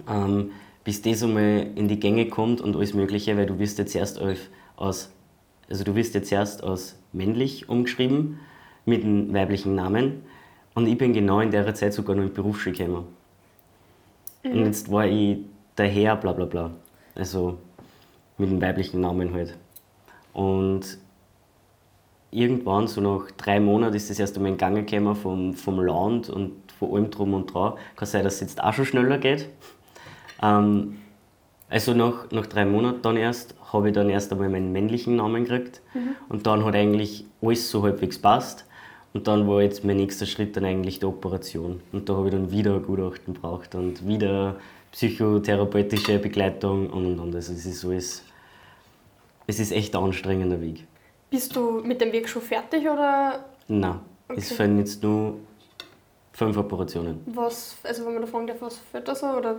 Ähm, 0.09 0.51
bis 0.83 1.01
das 1.01 1.23
einmal 1.23 1.67
in 1.75 1.87
die 1.87 1.99
Gänge 1.99 2.27
kommt 2.27 2.61
und 2.61 2.75
alles 2.75 2.93
Mögliche, 2.93 3.37
weil 3.37 3.45
du 3.45 3.59
wirst 3.59 3.77
jetzt 3.79 3.95
erst 3.95 4.19
als, 4.19 4.49
also 4.77 5.83
du 5.83 5.95
wirst 5.95 6.13
jetzt 6.13 6.31
erst 6.31 6.63
als 6.63 6.97
männlich 7.13 7.69
umgeschrieben 7.69 8.39
mit 8.85 9.03
einem 9.03 9.33
weiblichen 9.33 9.75
Namen. 9.75 10.23
Und 10.75 10.87
ich 10.87 10.97
bin 10.97 11.13
genau 11.13 11.39
in 11.39 11.51
der 11.51 11.73
Zeit 11.75 11.93
sogar 11.93 12.15
noch 12.15 12.23
in 12.23 12.29
die 12.29 12.35
Berufsschule 12.35 12.75
gekommen. 12.75 13.05
Mhm. 14.43 14.51
Und 14.51 14.65
jetzt 14.65 14.91
war 14.91 15.05
ich 15.05 15.37
der 15.77 15.87
Herr, 15.87 16.15
bla 16.15 16.33
bla 16.33 16.45
bla. 16.45 16.71
Also 17.15 17.57
mit 18.37 18.49
einem 18.49 18.61
weiblichen 18.61 18.99
Namen 18.99 19.33
halt. 19.33 19.55
Und 20.33 20.97
irgendwann, 22.31 22.87
so 22.87 22.99
nach 23.01 23.29
drei 23.31 23.59
Monaten, 23.59 23.95
ist 23.95 24.09
das 24.09 24.19
erst 24.19 24.35
einmal 24.35 24.51
in 24.51 24.57
Gang 24.57 24.89
gekommen 24.89 25.15
vom, 25.15 25.53
vom 25.53 25.79
Land 25.79 26.29
und 26.29 26.51
von 26.79 26.91
allem 26.93 27.11
drum 27.11 27.33
und 27.35 27.53
dran. 27.53 27.73
Kann 27.95 28.07
sein, 28.07 28.23
dass 28.23 28.35
es 28.35 28.41
jetzt 28.41 28.63
auch 28.63 28.73
schon 28.73 28.85
schneller 28.85 29.19
geht. 29.19 29.49
Ähm, 30.43 31.00
also 31.69 31.93
nach, 31.95 32.29
nach 32.29 32.45
drei 32.45 32.65
Monaten 32.65 33.01
dann 33.01 33.17
erst 33.17 33.55
habe 33.71 33.88
ich 33.88 33.95
dann 33.95 34.09
erst 34.09 34.31
einmal 34.31 34.50
meinen 34.50 34.71
männlichen 34.71 35.15
Namen 35.15 35.45
gekriegt. 35.45 35.81
Mhm. 35.95 36.15
Und 36.29 36.45
dann 36.45 36.63
hat 36.63 36.75
eigentlich 36.75 37.25
alles 37.41 37.71
so 37.71 37.81
halbwegs 37.81 38.19
passt. 38.19 38.65
Und 39.13 39.27
dann 39.27 39.47
war 39.47 39.62
jetzt 39.62 39.83
mein 39.83 39.97
nächster 39.97 40.25
Schritt 40.25 40.55
dann 40.57 40.65
eigentlich 40.65 41.00
die 41.00 41.05
Operation. 41.05 41.81
Und 41.91 42.09
da 42.09 42.13
habe 42.15 42.27
ich 42.27 42.33
dann 42.33 42.51
wieder 42.51 42.75
ein 42.75 42.83
Gutachten 42.83 43.33
gebraucht 43.33 43.73
und 43.75 44.07
wieder 44.07 44.57
psychotherapeutische 44.91 46.19
Begleitung 46.19 46.89
und 46.89 47.05
und 47.05 47.19
und. 47.19 47.35
Also 47.35 47.53
es 47.53 47.65
ist 47.65 47.85
alles, 47.85 48.23
es 49.47 49.59
ist 49.59 49.71
echt 49.71 49.95
ein 49.95 50.03
anstrengender 50.03 50.62
Weg. 50.62 50.85
Bist 51.29 51.55
du 51.55 51.81
mit 51.81 52.01
dem 52.01 52.12
Weg 52.12 52.29
schon 52.29 52.41
fertig 52.41 52.83
oder? 52.83 53.45
Nein, 53.67 54.00
okay. 54.27 54.39
es 54.39 54.51
fehlen 54.51 54.77
jetzt 54.77 55.01
nur 55.01 55.35
fünf 56.31 56.57
Operationen. 56.57 57.21
Was, 57.25 57.77
also 57.83 58.05
wenn 58.05 58.13
man 58.13 58.21
da 58.21 58.27
fragen 58.27 58.47
darf, 58.47 58.62
was 58.62 58.77
fehlt 58.77 59.07
da 59.07 59.15
so? 59.15 59.27
Oder? 59.27 59.57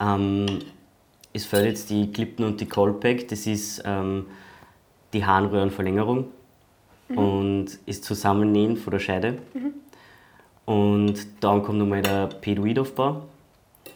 Ähm, 0.00 0.46
es 1.32 1.44
fehlt 1.44 1.66
jetzt 1.66 1.90
die 1.90 2.10
Klippen 2.10 2.44
und 2.44 2.60
die 2.60 2.66
Callpack, 2.66 3.28
das 3.28 3.46
ist 3.46 3.82
ähm, 3.84 4.26
die 5.12 5.24
Harnröhrenverlängerung 5.24 6.26
mhm. 7.08 7.18
und 7.18 7.66
ist 7.86 8.04
Zusammennähen 8.04 8.76
von 8.76 8.90
der 8.92 8.98
Scheide. 8.98 9.38
Mhm. 9.54 9.74
Und 10.64 11.26
dann 11.40 11.62
kommt 11.62 11.78
nochmal 11.78 12.02
der 12.02 12.26
Pedoidaufbau. 12.26 13.22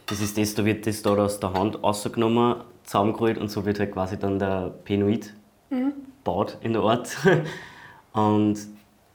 Das 0.07 0.21
ist 0.21 0.39
das, 0.39 0.55
da 0.55 0.65
wird 0.65 0.87
das 0.87 1.03
da 1.03 1.17
aus 1.17 1.41
der 1.41 1.53
Hand 1.53 1.83
rausgenommen, 1.83 2.57
zusammengerollt 2.85 3.39
und 3.39 3.51
so 3.51 3.65
wird 3.65 3.81
halt 3.81 3.93
quasi 3.93 4.19
dann 4.19 4.39
der 4.39 4.73
Penoid 4.85 5.33
mhm. 5.71 5.93
baut 6.25 6.59
in 6.63 6.73
der 6.73 6.83
Art. 6.83 7.17
Und 8.13 8.59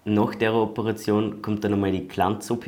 nach 0.06 0.36
der 0.36 0.54
Operation 0.54 1.42
kommt 1.42 1.64
dann 1.64 1.72
nochmal 1.72 1.92
die 1.92 2.08
Glanz-OP. 2.08 2.66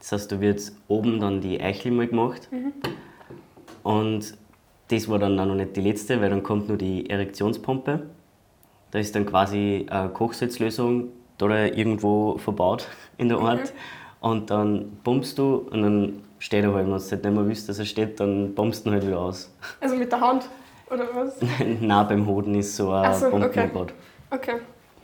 Das 0.00 0.12
heißt, 0.12 0.32
da 0.32 0.40
wird 0.40 0.72
oben 0.88 1.20
dann 1.20 1.40
die 1.40 1.60
Eichel 1.60 1.92
mal 1.92 2.08
gemacht. 2.08 2.48
Mhm. 2.50 2.72
Und 3.82 4.36
das 4.88 5.08
war 5.08 5.18
dann 5.18 5.38
auch 5.38 5.46
noch 5.46 5.54
nicht 5.54 5.76
die 5.76 5.80
letzte, 5.80 6.20
weil 6.20 6.30
dann 6.30 6.42
kommt 6.42 6.68
nur 6.68 6.76
die 6.76 7.08
Erektionspumpe. 7.08 8.02
Da 8.90 8.98
ist 8.98 9.14
dann 9.14 9.26
quasi 9.26 9.86
eine 9.88 10.10
Kochsalzlösung 10.10 11.08
da 11.38 11.64
irgendwo 11.66 12.36
verbaut 12.38 12.86
in 13.18 13.28
der 13.28 13.38
Art. 13.38 13.72
Mhm. 13.72 14.28
Und 14.28 14.50
dann 14.50 14.98
pumpst 15.02 15.38
du 15.38 15.66
und 15.70 15.82
dann 15.82 16.22
steht 16.38 16.64
er 16.64 16.72
halt. 16.72 16.86
Wenn 16.86 16.92
du 16.92 17.00
halt 17.00 17.10
nicht 17.10 17.34
mehr 17.34 17.46
willst, 17.46 17.68
dass 17.68 17.78
er 17.78 17.84
steht, 17.84 18.20
dann 18.20 18.54
pumpst 18.54 18.84
du 18.84 18.90
ihn 18.90 18.94
halt 18.94 19.06
wieder 19.06 19.20
aus. 19.20 19.52
Also 19.80 19.96
mit 19.96 20.12
der 20.12 20.20
Hand? 20.20 20.48
Oder 20.90 21.08
was? 21.14 21.40
Nein, 21.80 22.06
beim 22.08 22.26
Hoden 22.26 22.54
ist 22.54 22.76
so 22.76 22.92
ein 22.92 23.14
so, 23.14 23.30
Pumpen 23.30 23.48
okay. 23.48 23.70
Okay. 24.30 24.54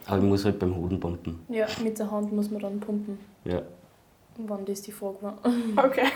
Aber 0.07 0.19
ich 0.19 0.25
muss 0.25 0.45
halt 0.45 0.59
beim 0.59 0.75
Hoden 0.75 0.99
pumpen. 1.01 1.41
Ja, 1.49 1.67
mit 1.83 1.99
der 1.99 2.11
Hand 2.11 2.33
muss 2.33 2.51
man 2.51 2.61
dann 2.61 2.81
pumpen. 2.81 3.19
Ja. 3.45 3.63
Wann 4.39 4.65
das 4.65 4.83
die 4.83 4.93
Frage 4.93 5.19
war. 5.21 5.39
Okay. 5.77 6.07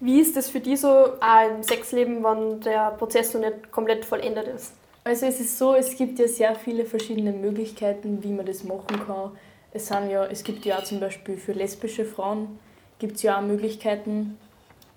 Wie 0.00 0.20
ist 0.20 0.36
das 0.36 0.48
für 0.48 0.60
dich 0.60 0.80
so 0.80 0.88
auch 0.88 1.50
im 1.50 1.62
Sexleben, 1.62 2.24
wenn 2.24 2.60
der 2.60 2.92
Prozess 2.92 3.34
noch 3.34 3.40
nicht 3.40 3.70
komplett 3.70 4.04
vollendet 4.04 4.48
ist? 4.48 4.72
Also 5.04 5.26
es 5.26 5.38
ist 5.38 5.56
so, 5.56 5.74
es 5.74 5.96
gibt 5.96 6.18
ja 6.18 6.26
sehr 6.26 6.54
viele 6.56 6.84
verschiedene 6.84 7.32
Möglichkeiten, 7.32 8.22
wie 8.24 8.32
man 8.32 8.44
das 8.46 8.64
machen 8.64 9.00
kann. 9.06 9.32
Es, 9.72 9.86
sind 9.86 10.10
ja, 10.10 10.24
es 10.26 10.42
gibt 10.42 10.64
ja 10.64 10.78
auch 10.78 10.84
zum 10.84 10.98
Beispiel 10.98 11.36
für 11.36 11.52
lesbische 11.52 12.04
Frauen 12.04 12.58
gibt 12.98 13.16
es 13.16 13.22
ja 13.22 13.38
auch 13.38 13.42
Möglichkeiten, 13.42 14.38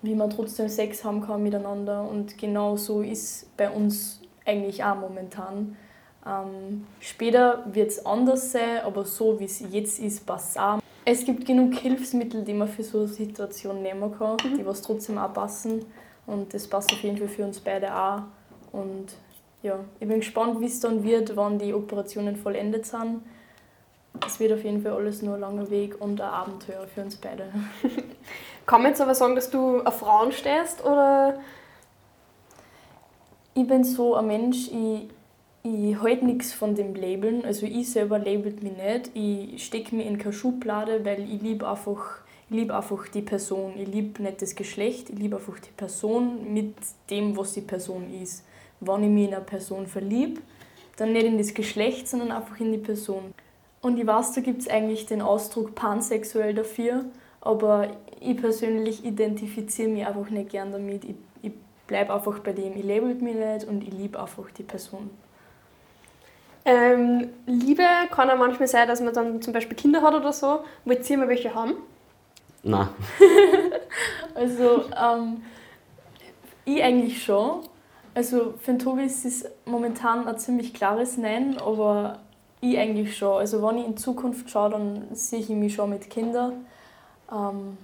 wie 0.02 0.14
man 0.14 0.30
trotzdem 0.30 0.68
Sex 0.68 1.04
haben 1.04 1.20
kann 1.20 1.42
miteinander. 1.42 2.08
Und 2.08 2.38
genau 2.38 2.76
so 2.76 3.02
ist 3.02 3.54
bei 3.56 3.70
uns 3.70 4.20
eigentlich 4.46 4.82
auch 4.82 4.96
momentan. 4.96 5.76
Ähm, 6.26 6.86
später 7.00 7.64
wird 7.72 7.90
es 7.90 8.04
anders 8.04 8.52
sein, 8.52 8.80
aber 8.84 9.04
so 9.04 9.38
wie 9.38 9.44
es 9.44 9.60
jetzt 9.70 9.98
ist, 10.00 10.26
passt 10.26 10.52
es 10.52 10.56
auch. 10.56 10.79
Es 11.04 11.24
gibt 11.24 11.46
genug 11.46 11.74
Hilfsmittel, 11.74 12.44
die 12.44 12.52
man 12.52 12.68
für 12.68 12.82
so 12.82 12.98
eine 12.98 13.08
Situation 13.08 13.82
nehmen 13.82 14.16
kann, 14.16 14.36
mhm. 14.44 14.58
die 14.58 14.66
was 14.66 14.82
trotzdem 14.82 15.18
auch 15.18 15.32
passen. 15.32 15.84
Und 16.26 16.52
das 16.52 16.66
passt 16.68 16.92
auf 16.92 17.02
jeden 17.02 17.16
Fall 17.16 17.28
für 17.28 17.44
uns 17.44 17.60
beide 17.60 17.94
auch. 17.94 18.22
Und 18.72 19.06
ja, 19.62 19.80
ich 19.98 20.06
bin 20.06 20.20
gespannt, 20.20 20.60
wie 20.60 20.66
es 20.66 20.80
dann 20.80 21.02
wird, 21.02 21.36
wann 21.36 21.58
die 21.58 21.74
Operationen 21.74 22.36
vollendet 22.36 22.86
sind. 22.86 23.22
Es 24.26 24.40
wird 24.40 24.52
auf 24.52 24.64
jeden 24.64 24.82
Fall 24.82 24.92
alles 24.92 25.22
nur 25.22 25.34
ein 25.34 25.40
langer 25.40 25.70
Weg 25.70 26.00
und 26.00 26.20
ein 26.20 26.28
Abenteuer 26.28 26.86
für 26.86 27.02
uns 27.02 27.16
beide. 27.16 27.52
Kann 28.66 28.82
man 28.82 28.92
jetzt 28.92 29.00
aber 29.00 29.14
sagen, 29.14 29.34
dass 29.34 29.50
du 29.50 29.80
auf 29.80 29.98
Frauen 29.98 30.32
stehst 30.32 30.84
oder? 30.84 31.40
Ich 33.54 33.66
bin 33.66 33.82
so 33.84 34.14
ein 34.14 34.26
Mensch, 34.26 34.68
ich, 34.68 35.08
ich 35.62 36.00
halte 36.00 36.24
nichts 36.24 36.52
von 36.52 36.74
dem 36.74 36.94
Labeln. 36.94 37.44
Also 37.44 37.66
ich 37.66 37.90
selber 37.90 38.18
labelt 38.18 38.62
mich 38.62 38.72
nicht. 38.72 39.10
Ich 39.14 39.66
stecke 39.66 39.94
mich 39.94 40.06
in 40.06 40.18
keine 40.18 40.32
Schublade, 40.32 41.04
weil 41.04 41.22
ich 41.30 41.42
liebe 41.42 41.68
einfach, 41.68 42.20
lieb 42.48 42.70
einfach 42.70 43.08
die 43.08 43.22
Person. 43.22 43.74
Ich 43.76 43.88
liebe 43.88 44.22
nicht 44.22 44.40
das 44.40 44.54
Geschlecht, 44.54 45.10
ich 45.10 45.18
liebe 45.18 45.36
einfach 45.36 45.58
die 45.58 45.72
Person 45.76 46.52
mit 46.52 46.74
dem, 47.10 47.36
was 47.36 47.52
die 47.52 47.60
Person 47.60 48.10
ist. 48.22 48.44
Wenn 48.80 49.04
ich 49.04 49.10
mich 49.10 49.28
in 49.28 49.34
eine 49.34 49.44
Person 49.44 49.86
verliebe, 49.86 50.40
dann 50.96 51.12
nicht 51.12 51.26
in 51.26 51.36
das 51.36 51.52
Geschlecht, 51.52 52.08
sondern 52.08 52.32
einfach 52.32 52.58
in 52.60 52.72
die 52.72 52.78
Person. 52.78 53.34
Und 53.82 53.98
ich 53.98 54.06
weiß, 54.06 54.32
da 54.32 54.40
gibt 54.40 54.62
es 54.62 54.68
eigentlich 54.68 55.06
den 55.06 55.22
Ausdruck 55.22 55.74
pansexuell 55.74 56.54
dafür, 56.54 57.06
aber 57.40 57.96
ich 58.20 58.36
persönlich 58.36 59.04
identifiziere 59.04 59.88
mich 59.88 60.06
einfach 60.06 60.28
nicht 60.30 60.50
gern 60.50 60.72
damit. 60.72 61.04
Ich, 61.04 61.14
ich 61.42 61.52
bleibe 61.86 62.12
einfach 62.14 62.38
bei 62.40 62.52
dem, 62.52 62.76
ich 62.76 62.84
label 62.84 63.14
mich 63.14 63.34
nicht 63.34 63.66
und 63.66 63.82
ich 63.82 63.92
liebe 63.92 64.20
einfach 64.20 64.50
die 64.50 64.62
Person. 64.62 65.10
Ähm, 66.64 67.30
Liebe 67.46 67.84
kann 68.10 68.30
auch 68.30 68.36
manchmal 68.36 68.68
sein, 68.68 68.86
dass 68.86 69.00
man 69.00 69.14
dann 69.14 69.40
zum 69.40 69.52
Beispiel 69.52 69.76
Kinder 69.76 70.02
hat 70.02 70.14
oder 70.14 70.32
so. 70.32 70.60
Wollt 70.84 71.08
ihr 71.08 71.18
mal 71.18 71.28
welche 71.28 71.54
haben? 71.54 71.74
Nein. 72.62 72.88
also, 74.34 74.84
ähm, 75.00 75.42
ich 76.64 76.82
eigentlich 76.82 77.22
schon. 77.22 77.62
Also 78.14 78.54
für 78.58 78.72
den 78.72 78.78
Tobi 78.78 79.04
ist 79.04 79.24
es 79.24 79.44
momentan 79.64 80.26
ein 80.26 80.38
ziemlich 80.38 80.74
klares 80.74 81.16
Nein, 81.16 81.56
aber 81.58 82.18
ich 82.60 82.76
eigentlich 82.78 83.16
schon. 83.16 83.38
Also 83.38 83.62
wenn 83.62 83.78
ich 83.78 83.86
in 83.86 83.96
Zukunft 83.96 84.50
schaue, 84.50 84.70
dann 84.70 85.08
sehe 85.12 85.38
ich 85.38 85.48
mich 85.48 85.74
schon 85.74 85.90
mit 85.90 86.10
Kindern. 86.10 86.66
Ähm, 87.32 87.78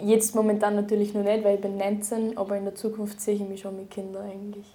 jetzt 0.00 0.34
momentan 0.34 0.76
natürlich 0.76 1.14
noch 1.14 1.24
nicht, 1.24 1.44
weil 1.44 1.56
ich 1.56 1.60
bin 1.60 1.76
19, 1.76 2.38
aber 2.38 2.56
in 2.56 2.64
der 2.64 2.74
Zukunft 2.74 3.20
sehe 3.20 3.34
ich 3.34 3.40
mich 3.40 3.60
schon 3.60 3.76
mit 3.76 3.90
Kindern 3.90 4.30
eigentlich. 4.30 4.66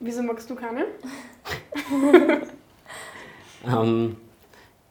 Wieso 0.00 0.22
magst 0.22 0.50
du 0.50 0.54
keine? 0.54 0.86
ähm, 3.66 4.16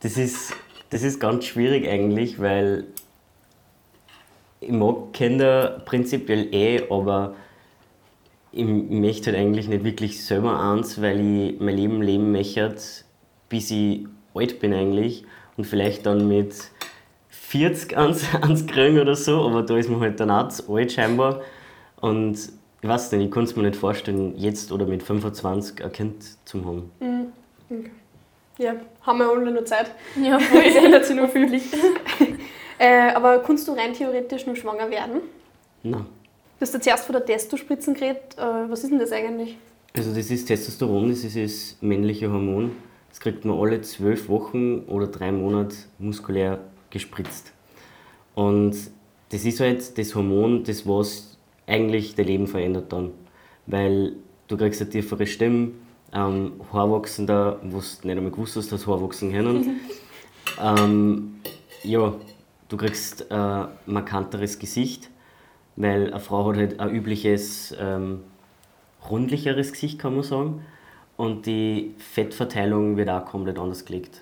das, 0.02 0.18
ist, 0.18 0.54
das 0.90 1.04
ist 1.04 1.20
ganz 1.20 1.46
schwierig 1.46 1.88
eigentlich, 1.88 2.40
weil 2.40 2.86
ich 4.60 4.72
mag 4.72 5.14
Kinder 5.14 5.82
prinzipiell 5.86 6.54
eh, 6.54 6.84
aber 6.90 7.36
ich 8.52 8.66
möchte 8.66 9.32
halt 9.32 9.40
eigentlich 9.40 9.68
nicht 9.68 9.84
wirklich 9.84 10.26
selber 10.26 10.60
eins, 10.60 11.02
weil 11.02 11.20
ich 11.20 11.60
mein 11.60 11.76
Leben 11.76 12.02
leben 12.02 12.32
möchte, 12.32 12.76
bis 13.50 13.72
ich 13.72 14.08
alt 14.34 14.60
bin 14.60 14.74
eigentlich 14.74 15.26
und 15.58 15.66
vielleicht 15.66 16.06
dann 16.06 16.28
mit 16.28 16.54
40 17.30 17.98
ans, 17.98 18.34
ans 18.42 18.66
kriegen 18.66 19.00
oder 19.00 19.16
so, 19.16 19.46
aber 19.46 19.64
da 19.64 19.78
ist 19.78 19.90
man 19.90 20.00
halt 20.00 20.20
dann 20.20 20.32
auch 20.32 20.50
zu 20.50 20.74
alt 20.74 20.92
scheinbar. 20.92 21.42
Und 22.00 22.38
ich 22.82 22.88
weiß 22.88 23.12
nicht, 23.14 23.26
ich 23.26 23.32
kann 23.32 23.44
es 23.44 23.56
mir 23.56 23.64
nicht 23.64 23.76
vorstellen, 23.76 24.34
jetzt 24.38 24.72
oder 24.72 24.86
mit 24.86 25.04
25 25.04 25.84
ein 25.84 25.92
Kind 25.92 26.24
zu 26.46 26.64
haben. 26.66 26.92
Mhm. 27.00 27.17
Ja, 28.58 28.76
haben 29.02 29.20
wir 29.20 29.30
alle 29.30 29.52
noch 29.52 29.66
Zeit. 29.66 29.92
Ja, 30.22 30.40
voll. 30.40 30.64
Es 30.66 30.76
ändert 30.76 31.06
sich 31.06 31.16
noch 31.16 31.30
viel. 31.30 31.54
äh, 32.80 33.12
aber 33.14 33.40
kannst 33.40 33.68
du 33.68 33.74
rein 33.74 33.94
theoretisch 33.94 34.46
nur 34.46 34.56
schwanger 34.56 34.90
werden? 34.90 35.22
Nein. 35.84 36.06
Du 36.60 36.62
hast 36.62 36.74
ja 36.74 36.82
zuerst 36.82 37.06
von 37.06 37.14
der 37.14 37.26
Testo-Spritzen 37.26 37.94
geredet. 37.94 38.36
Äh, 38.38 38.70
was 38.70 38.84
ist 38.84 38.90
denn 38.90 39.00
das 39.00 39.12
eigentlich? 39.12 39.58
Also 39.96 40.14
das 40.14 40.30
ist 40.32 40.46
Testosteron, 40.46 41.10
das 41.10 41.24
ist 41.24 41.36
das 41.36 41.78
männliche 41.82 42.32
Hormon. 42.32 42.72
Das 43.10 43.20
kriegt 43.20 43.46
man 43.46 43.58
alle 43.58 43.82
zwölf 43.82 44.28
Wochen 44.30 44.80
oder 44.88 45.08
drei 45.08 45.32
Monate 45.32 45.76
muskulär 46.00 46.60
gespritzt. 46.90 47.52
Und 48.36 48.76
das 49.30 49.46
ist 49.46 49.60
halt 49.60 49.98
das 49.98 50.16
Hormon, 50.16 50.64
das 50.64 50.88
was 50.88 51.38
eigentlich 51.68 52.16
dein 52.16 52.28
Leben 52.28 52.48
verändert 52.48 52.92
dann. 52.94 53.12
Weil 53.66 54.14
du 54.48 54.58
kriegst 54.58 54.82
eine 54.82 54.90
tiefere 54.90 55.28
Stimme, 55.28 55.72
ähm, 56.14 56.54
Haarwachsen 56.72 57.28
da, 57.28 57.58
wo 57.64 57.80
du 57.80 58.08
nicht 58.08 58.18
einmal 58.18 58.32
gewusst 58.32 58.56
hast, 58.56 58.72
dass 58.72 58.88
Haarwachsen 58.88 59.32
können. 59.32 59.80
ähm, 60.62 61.36
ja, 61.84 62.14
du 62.70 62.78
kriegst 62.78 63.32
ein 63.32 63.68
markanteres 63.86 64.60
Gesicht, 64.60 65.10
weil 65.76 66.08
eine 66.08 66.20
Frau 66.20 66.50
hat 66.50 66.58
halt 66.58 66.80
ein 66.80 66.90
übliches, 66.90 67.76
ähm, 67.80 68.22
rundlicheres 69.10 69.72
Gesicht, 69.72 70.00
kann 70.00 70.16
man 70.16 70.24
sagen 70.24 70.62
und 71.18 71.48
die 71.48 71.96
Fettverteilung 71.98 72.96
wird 72.96 73.10
auch 73.10 73.26
komplett 73.26 73.60
anders 73.60 73.84
gelegt. 73.84 74.22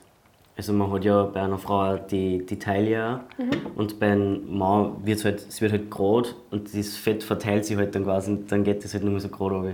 Also 0.57 0.71
man 0.71 0.89
hat 0.89 1.03
ja 1.03 1.23
bei 1.23 1.41
einer 1.41 1.57
Frau 1.57 1.97
die, 1.97 2.45
die 2.45 2.57
Taille 2.57 3.19
mhm. 3.37 3.51
und 3.75 3.99
bei 3.99 4.13
einem 4.13 4.57
Mann 4.57 5.05
wird 5.05 5.19
es 5.19 5.25
halt, 5.25 5.45
es 5.47 5.59
wird 5.59 5.73
halt 5.73 5.91
gerade 5.91 6.29
und 6.49 6.73
das 6.73 6.95
Fett 6.95 7.23
verteilt 7.23 7.65
sich 7.65 7.75
halt 7.75 7.93
dann 7.93 8.05
quasi 8.05 8.31
und 8.31 8.49
dann 8.49 8.63
geht 8.63 8.83
es 8.85 8.93
halt 8.93 9.03
nur 9.03 9.19
so 9.19 9.27
gerade 9.27 9.55
runter. 9.55 9.73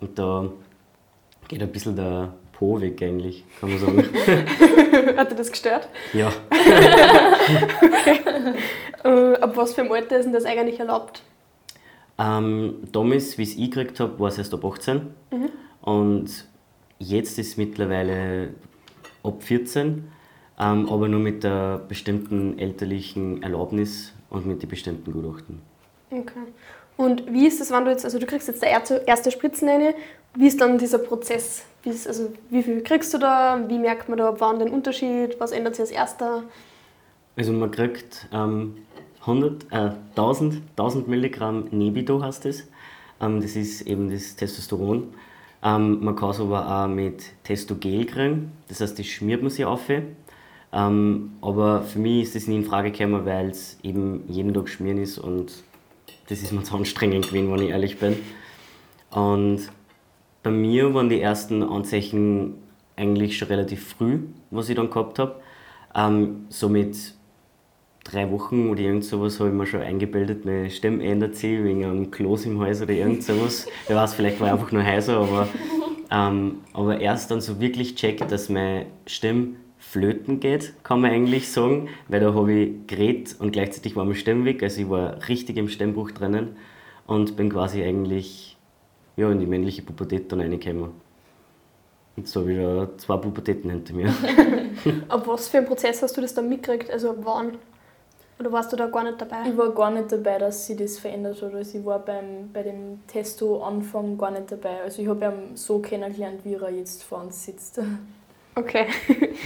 Und 0.00 0.18
da 0.18 0.50
geht 1.52 1.62
ein 1.62 1.70
bisschen 1.70 1.96
der 1.96 2.32
Po 2.52 2.80
weg 2.80 3.02
eigentlich, 3.02 3.44
kann 3.60 3.70
man 3.70 3.78
sagen. 3.78 3.98
Hat 5.16 5.30
dir 5.30 5.36
das 5.36 5.50
gestört? 5.50 5.88
Ja. 6.12 6.32
okay. 7.82 8.20
Äh, 9.04 9.34
ab 9.36 9.56
was 9.56 9.74
für 9.74 9.82
einem 9.82 9.92
Alter 9.92 10.18
ist 10.18 10.24
denn 10.24 10.32
das 10.32 10.44
eigentlich 10.44 10.80
erlaubt? 10.80 11.22
Ähm, 12.18 12.76
damals, 12.92 13.36
wie 13.36 13.42
ich 13.42 13.50
es 13.50 13.56
gekriegt 13.56 14.00
habe, 14.00 14.18
war 14.18 14.28
es 14.28 14.38
erst 14.38 14.54
ab 14.54 14.64
18. 14.64 14.96
Mhm. 15.30 15.48
Und 15.82 16.46
jetzt 16.98 17.38
ist 17.38 17.48
es 17.48 17.56
mittlerweile 17.56 18.54
ab 19.22 19.42
14, 19.42 20.10
ähm, 20.58 20.88
aber 20.88 21.08
nur 21.08 21.20
mit 21.20 21.44
der 21.44 21.78
bestimmten 21.86 22.58
elterlichen 22.58 23.42
Erlaubnis 23.42 24.12
und 24.30 24.46
mit 24.46 24.62
den 24.62 24.68
bestimmten 24.68 25.12
Gutachten. 25.12 25.60
Okay. 26.10 26.46
Und 26.96 27.32
wie 27.32 27.46
ist 27.46 27.60
das, 27.60 27.70
wenn 27.70 27.84
du 27.84 27.90
jetzt, 27.90 28.04
also 28.04 28.18
du 28.18 28.26
kriegst 28.26 28.48
jetzt 28.48 28.62
der 28.62 28.70
erste 29.06 29.30
Spritzen 29.30 29.68
rein, 29.68 29.94
wie 30.34 30.46
ist 30.46 30.60
dann 30.60 30.78
dieser 30.78 30.98
Prozess? 30.98 31.64
Wie, 31.82 31.90
ist, 31.90 32.06
also 32.06 32.32
wie 32.50 32.62
viel 32.62 32.82
kriegst 32.82 33.12
du 33.12 33.18
da? 33.18 33.60
Wie 33.68 33.78
merkt 33.78 34.08
man 34.08 34.18
da 34.18 34.34
wann 34.38 34.58
den 34.58 34.70
Unterschied? 34.70 35.38
Was 35.40 35.52
ändert 35.52 35.74
sich 35.74 35.82
als 35.82 35.90
erster? 35.90 36.42
Also 37.36 37.52
man 37.52 37.70
kriegt 37.70 38.28
ähm, 38.32 38.76
100, 39.20 39.72
äh, 39.72 39.90
1000, 40.16 40.62
1000 40.76 41.08
Milligramm 41.08 41.68
Nebido 41.70 42.22
heißt 42.22 42.44
das. 42.44 42.64
Ähm, 43.20 43.40
das 43.40 43.56
ist 43.56 43.82
eben 43.82 44.10
das 44.10 44.36
Testosteron 44.36 45.14
Ähm, 45.62 46.04
man 46.04 46.16
kann 46.16 46.30
es 46.30 46.40
aber 46.40 46.66
auch 46.66 46.88
mit 46.88 47.24
Testogel 47.44 48.04
kriegen, 48.04 48.52
das 48.68 48.80
heißt, 48.80 48.98
das 48.98 49.06
schmiert 49.06 49.42
man 49.42 49.50
sich 49.50 49.64
auf. 49.64 49.88
Ähm, 50.72 51.32
aber 51.40 51.82
für 51.82 51.98
mich 51.98 52.22
ist 52.22 52.34
das 52.34 52.46
nie 52.48 52.56
in 52.56 52.64
Frage 52.64 52.90
gekommen, 52.90 53.24
weil 53.24 53.50
es 53.50 53.78
eben 53.82 54.24
jeden 54.28 54.52
Tag 54.54 54.68
schmieren 54.68 54.98
ist 54.98 55.18
und 55.18 55.52
das 56.28 56.42
ist 56.42 56.52
mir 56.52 56.62
zu 56.62 56.76
anstrengend 56.76 57.28
gewesen, 57.28 57.52
wenn 57.52 57.62
ich 57.62 57.70
ehrlich 57.70 57.98
bin. 57.98 58.16
Und 59.10 59.68
bei 60.42 60.50
mir 60.50 60.94
waren 60.94 61.08
die 61.08 61.20
ersten 61.20 61.62
Anzeichen 61.62 62.54
eigentlich 62.96 63.36
schon 63.38 63.48
relativ 63.48 63.94
früh, 63.94 64.20
was 64.50 64.68
ich 64.68 64.76
dann 64.76 64.90
gehabt 64.90 65.18
habe. 65.18 65.36
Ähm, 65.94 66.46
so 66.48 66.68
mit 66.68 66.96
drei 68.04 68.30
Wochen 68.30 68.70
oder 68.70 68.80
irgend 68.80 69.04
sowas 69.04 69.38
habe 69.38 69.50
ich 69.50 69.54
mir 69.54 69.66
schon 69.66 69.82
eingebildet, 69.82 70.44
meine 70.44 70.70
Stimme 70.70 71.04
ändert 71.04 71.36
sich 71.36 71.62
wegen 71.62 71.84
einem 71.84 72.10
Kloß 72.10 72.46
im 72.46 72.60
Hals 72.60 72.82
oder 72.82 72.92
irgend 72.92 73.22
sowas. 73.22 73.66
Wer 73.86 73.96
weiß, 73.96 74.14
vielleicht 74.14 74.40
war 74.40 74.48
ich 74.48 74.52
einfach 74.52 74.72
nur 74.72 74.82
heiser, 74.82 75.18
aber, 75.18 75.48
ähm, 76.10 76.56
aber 76.72 77.00
erst 77.00 77.30
dann 77.30 77.40
so 77.40 77.60
wirklich 77.60 77.94
checkt, 77.94 78.30
dass 78.30 78.48
meine 78.48 78.86
Stimme 79.06 79.54
flöten 79.82 80.40
geht, 80.40 80.72
kann 80.84 81.00
man 81.00 81.10
eigentlich 81.10 81.50
sagen, 81.50 81.88
weil 82.08 82.20
da 82.20 82.32
habe 82.32 82.52
ich 82.52 82.86
geredet 82.86 83.36
und 83.38 83.50
gleichzeitig 83.50 83.96
war 83.96 84.04
meine 84.04 84.16
Stimme 84.16 84.44
weg, 84.44 84.62
also 84.62 84.80
ich 84.80 84.88
war 84.88 85.28
richtig 85.28 85.56
im 85.56 85.68
Stimmbruch 85.68 86.12
drinnen 86.12 86.56
und 87.06 87.36
bin 87.36 87.50
quasi 87.50 87.82
eigentlich 87.82 88.56
ja, 89.16 89.30
in 89.30 89.40
die 89.40 89.46
männliche 89.46 89.82
Pubertät 89.82 90.30
dann 90.30 90.40
reingekommen. 90.40 90.92
Jetzt 92.16 92.34
habe 92.36 92.52
ich 92.52 92.58
schon 92.58 92.98
zwei 92.98 93.16
Pubertäten 93.16 93.70
hinter 93.70 93.92
mir. 93.94 94.08
Ab 95.08 95.26
was 95.26 95.48
für 95.48 95.58
einen 95.58 95.66
Prozess 95.66 96.02
hast 96.02 96.16
du 96.16 96.20
das 96.20 96.32
dann 96.32 96.48
mitgekriegt? 96.48 96.90
Also 96.90 97.14
wann? 97.22 97.58
Oder 98.38 98.52
warst 98.52 98.72
du 98.72 98.76
da 98.76 98.86
gar 98.86 99.04
nicht 99.04 99.20
dabei? 99.20 99.48
Ich 99.48 99.56
war 99.56 99.70
gar 99.70 99.90
nicht 99.90 100.12
dabei, 100.12 100.38
dass 100.38 100.66
sich 100.66 100.76
das 100.76 100.98
verändert 100.98 101.40
hat. 101.42 101.54
Also 101.54 101.78
ich 101.78 101.84
war 101.84 101.98
beim, 101.98 102.50
bei 102.52 102.62
dem 102.62 103.00
Testo-Anfang 103.06 104.16
gar 104.16 104.30
nicht 104.30 104.50
dabei. 104.52 104.82
Also 104.82 105.02
ich 105.02 105.08
habe 105.08 105.24
ihn 105.24 105.56
so 105.56 105.80
kennengelernt, 105.80 106.44
wie 106.44 106.54
er 106.54 106.70
jetzt 106.70 107.02
vor 107.02 107.22
uns 107.22 107.44
sitzt. 107.44 107.80
Okay. 108.54 108.86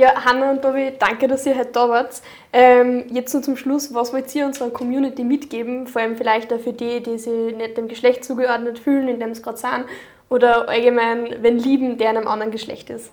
Ja, 0.00 0.24
Hanna 0.24 0.52
und 0.52 0.62
Bobby, 0.62 0.94
danke, 0.98 1.28
dass 1.28 1.44
ihr 1.44 1.58
heute 1.58 1.72
da 1.72 1.86
wart. 1.90 2.22
Ähm, 2.54 3.04
jetzt 3.12 3.34
nur 3.34 3.42
zum 3.42 3.58
Schluss, 3.58 3.92
was 3.92 4.14
wollt 4.14 4.34
ihr 4.34 4.46
unserer 4.46 4.70
Community 4.70 5.24
mitgeben? 5.24 5.86
Vor 5.86 6.00
allem 6.00 6.16
vielleicht 6.16 6.50
auch 6.54 6.58
für 6.58 6.72
die, 6.72 7.02
die 7.02 7.18
sich 7.18 7.54
nicht 7.54 7.76
dem 7.76 7.86
Geschlecht 7.86 8.24
zugeordnet 8.24 8.78
fühlen, 8.78 9.08
in 9.08 9.20
dem 9.20 9.34
sie 9.34 9.42
gerade 9.42 9.58
sind. 9.58 9.84
Oder 10.30 10.70
allgemein, 10.70 11.42
wenn 11.42 11.58
lieben, 11.58 11.98
der 11.98 12.12
in 12.12 12.16
einem 12.16 12.28
anderen 12.28 12.50
Geschlecht 12.50 12.88
ist. 12.88 13.12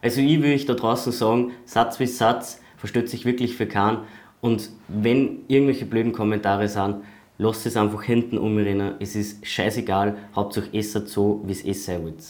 Also 0.00 0.20
ich 0.20 0.40
würde 0.40 0.64
da 0.64 0.74
draußen 0.74 1.10
sagen, 1.10 1.54
Satz 1.64 1.98
wie 1.98 2.06
Satz, 2.06 2.60
versteht 2.76 3.08
sich 3.08 3.24
wirklich 3.24 3.56
für 3.56 3.66
keinen. 3.66 4.04
Und 4.40 4.70
wenn 4.86 5.44
irgendwelche 5.48 5.86
blöden 5.86 6.12
Kommentare 6.12 6.68
sind, 6.68 7.02
lasst 7.38 7.66
es 7.66 7.76
einfach 7.76 8.04
hinten 8.04 8.38
umrennen. 8.38 8.94
Es 9.00 9.16
ist 9.16 9.44
scheißegal, 9.44 10.16
Hauptsache 10.36 10.68
es 10.72 10.92
so, 10.92 11.42
wie 11.44 11.68
es 11.68 11.84
sein 11.84 12.04
wird. 12.04 12.22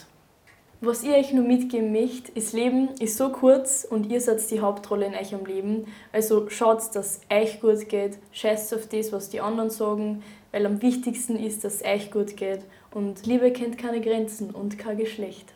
Was 0.80 1.02
ich 1.02 1.11
euch 1.11 1.32
nur 1.32 1.44
mitgeben 1.44 1.90
möchte, 1.90 2.30
ist 2.32 2.52
Leben 2.52 2.90
ist 3.00 3.16
so 3.16 3.30
kurz 3.30 3.85
und 3.85 4.06
ihr 4.12 4.20
seid 4.20 4.49
die 4.49 4.61
Hauptrolle 4.61 5.06
in 5.06 5.14
eurem 5.14 5.44
Leben. 5.44 5.87
Also 6.12 6.49
schaut, 6.50 6.94
dass 6.94 7.20
euch 7.32 7.61
gut 7.61 7.88
geht, 7.88 8.18
scheißt 8.30 8.73
auf 8.75 8.87
das, 8.87 9.12
was 9.12 9.28
die 9.28 9.40
anderen 9.40 9.70
sagen, 9.70 10.23
weil 10.52 10.64
am 10.66 10.80
wichtigsten 10.80 11.35
ist, 11.35 11.64
dass 11.64 11.82
euch 11.82 12.12
gut 12.12 12.37
geht. 12.37 12.61
Und 12.92 13.26
Liebe 13.26 13.50
kennt 13.52 13.76
keine 13.76 14.00
Grenzen 14.00 14.50
und 14.50 14.78
kein 14.78 14.99
Geschlecht. 14.99 15.52